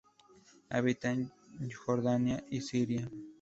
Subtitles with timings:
[0.71, 1.29] Habita en
[1.85, 3.07] Jordania y Siria.